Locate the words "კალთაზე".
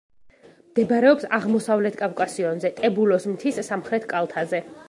4.17-4.69